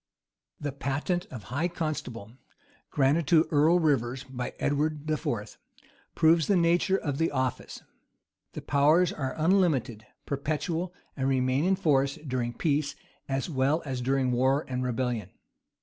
The 0.59 0.71
patent 0.71 1.27
of 1.27 1.43
high 1.43 1.67
constable, 1.67 2.31
granted 2.89 3.27
to 3.27 3.47
Earl 3.51 3.77
Rivers 3.79 4.23
by 4.23 4.51
Edward 4.57 5.07
IV., 5.07 5.59
proves 6.15 6.47
the 6.47 6.55
nature 6.55 6.97
of 6.97 7.19
the 7.19 7.29
office. 7.29 7.83
The 8.53 8.63
powers 8.63 9.13
are 9.13 9.35
unlimited, 9.37 10.07
perpetual, 10.25 10.91
and 11.15 11.29
remain 11.29 11.65
in 11.65 11.75
force 11.75 12.15
during 12.15 12.53
peace 12.55 12.95
as 13.29 13.47
well 13.47 13.83
as 13.85 14.01
during 14.01 14.31
war 14.31 14.65
and 14.67 14.83
rebellion. 14.83 15.29